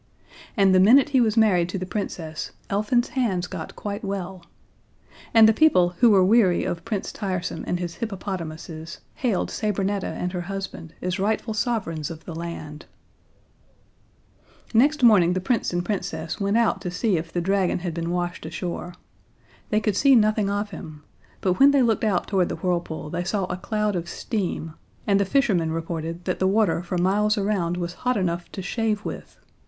[0.57, 4.43] And, the minute he was married to the Princess, Elfin's hands got quite well.
[5.31, 10.33] And the people, who were weary of Prince Tiresome and his hippopotamuses, hailed Sabrinetta and
[10.33, 12.87] her husband as rightful Sovereigns of the land.
[14.73, 15.85] [Illustration: "They saw a cloud of steam." See page 135.] Next morning the Prince and
[15.85, 18.93] Princess went out to see if the dragon had been washed ashore.
[19.69, 21.03] They could see nothing of him;
[21.41, 24.73] but when they looked out toward the whirlpool they saw a cloud of steam;
[25.05, 29.05] and the fishermen reported that the water for miles around was hot enough to shave
[29.05, 29.37] with!